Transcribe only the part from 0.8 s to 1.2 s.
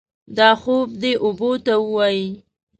دې